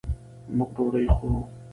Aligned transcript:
موږ 0.55 0.69
ډوډۍ 0.75 1.05
خورو 1.15 1.41